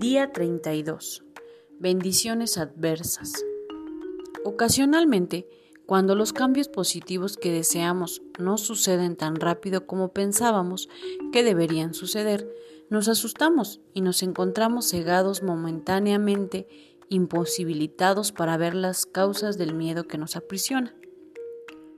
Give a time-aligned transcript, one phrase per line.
[0.00, 1.22] Día 32.
[1.78, 3.34] Bendiciones adversas.
[4.46, 5.46] Ocasionalmente,
[5.84, 10.88] cuando los cambios positivos que deseamos no suceden tan rápido como pensábamos
[11.32, 12.50] que deberían suceder,
[12.88, 16.66] nos asustamos y nos encontramos cegados momentáneamente,
[17.10, 20.94] imposibilitados para ver las causas del miedo que nos aprisiona.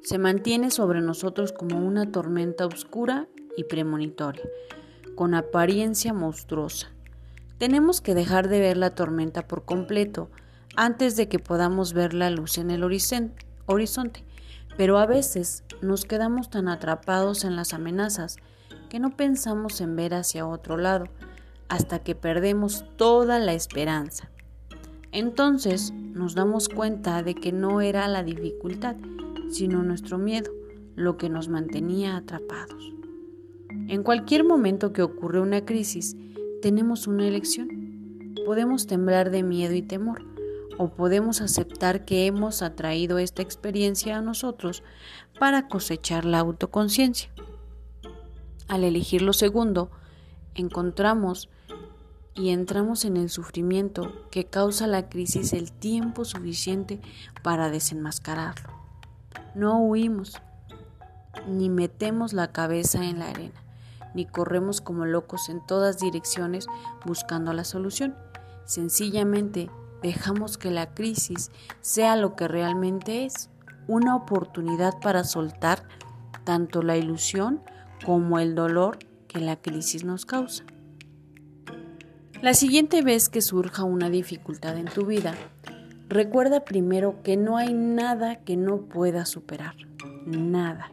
[0.01, 4.43] Se mantiene sobre nosotros como una tormenta oscura y premonitoria,
[5.15, 6.92] con apariencia monstruosa
[7.63, 10.29] tenemos que dejar de ver la tormenta por completo
[10.75, 14.25] antes de que podamos ver la luz en el horizonte,
[14.77, 18.39] pero a veces nos quedamos tan atrapados en las amenazas
[18.91, 21.05] que no pensamos en ver hacia otro lado
[21.69, 24.29] hasta que perdemos toda la esperanza.
[25.13, 28.97] Entonces nos damos cuenta de que no era la dificultad,
[29.53, 30.51] sino nuestro miedo
[30.97, 32.93] lo que nos mantenía atrapados.
[33.87, 36.17] En cualquier momento que ocurre una crisis,
[36.63, 38.35] tenemos una elección.
[38.47, 40.25] Podemos temblar de miedo y temor
[40.79, 44.83] o podemos aceptar que hemos atraído esta experiencia a nosotros
[45.39, 47.31] para cosechar la autoconciencia.
[48.69, 49.91] Al elegir lo segundo,
[50.55, 51.51] encontramos
[52.35, 57.01] y entramos en el sufrimiento que causa la crisis el tiempo suficiente
[57.43, 58.71] para desenmascararlo.
[59.55, 60.41] No huimos
[61.49, 63.63] ni metemos la cabeza en la arena
[64.15, 66.67] ni corremos como locos en todas direcciones
[67.05, 68.15] buscando la solución.
[68.65, 69.71] Sencillamente
[70.03, 73.51] dejamos que la crisis sea lo que realmente es,
[73.89, 75.83] una oportunidad para soltar
[76.45, 77.61] tanto la ilusión
[78.05, 80.65] como el dolor que la crisis nos causa.
[82.41, 85.35] La siguiente vez que surja una dificultad en tu vida,
[86.09, 89.77] recuerda primero que no hay nada que no puedas superar,
[90.27, 90.91] nada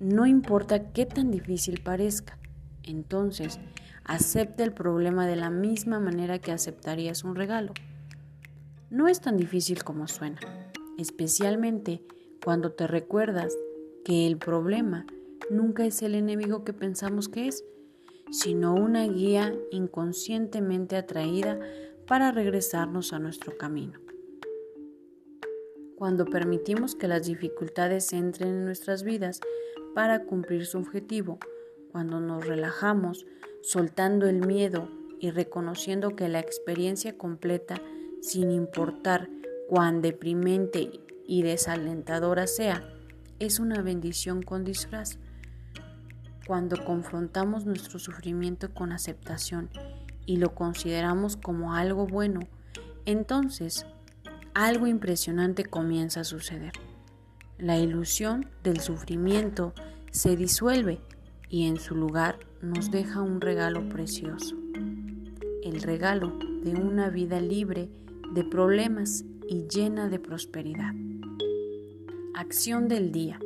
[0.00, 2.38] no importa qué tan difícil parezca.
[2.82, 3.60] Entonces,
[4.04, 7.74] acepta el problema de la misma manera que aceptarías un regalo.
[8.88, 10.40] No es tan difícil como suena,
[10.98, 12.02] especialmente
[12.42, 13.54] cuando te recuerdas
[14.04, 15.04] que el problema
[15.50, 17.62] nunca es el enemigo que pensamos que es,
[18.32, 21.60] sino una guía inconscientemente atraída
[22.06, 24.00] para regresarnos a nuestro camino.
[26.00, 29.38] Cuando permitimos que las dificultades entren en nuestras vidas,
[29.94, 31.38] para cumplir su objetivo.
[31.92, 33.26] Cuando nos relajamos,
[33.60, 34.88] soltando el miedo
[35.18, 37.82] y reconociendo que la experiencia completa,
[38.22, 39.28] sin importar
[39.68, 40.90] cuán deprimente
[41.26, 42.82] y desalentadora sea,
[43.38, 45.18] es una bendición con disfraz.
[46.46, 49.68] Cuando confrontamos nuestro sufrimiento con aceptación
[50.24, 52.40] y lo consideramos como algo bueno,
[53.04, 53.84] entonces
[54.54, 56.72] algo impresionante comienza a suceder.
[57.58, 59.74] La ilusión del sufrimiento
[60.10, 61.00] se disuelve
[61.48, 64.56] y en su lugar nos deja un regalo precioso.
[65.62, 67.90] El regalo de una vida libre
[68.32, 70.94] de problemas y llena de prosperidad.
[72.34, 73.38] Acción del día.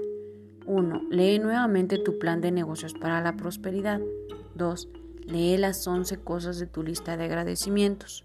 [0.66, 1.02] 1.
[1.10, 4.00] Lee nuevamente tu plan de negocios para la prosperidad.
[4.54, 4.88] 2.
[5.26, 8.24] Lee las 11 cosas de tu lista de agradecimientos.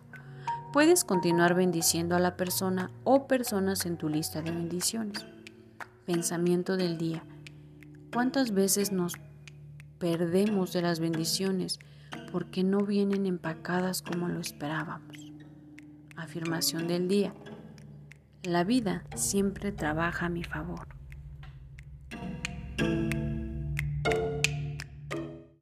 [0.73, 5.25] Puedes continuar bendiciendo a la persona o personas en tu lista de bendiciones.
[6.05, 7.25] Pensamiento del día.
[8.13, 9.15] ¿Cuántas veces nos
[9.99, 11.77] perdemos de las bendiciones
[12.31, 15.17] porque no vienen empacadas como lo esperábamos?
[16.15, 17.33] Afirmación del día.
[18.43, 21.00] La vida siempre trabaja a mi favor.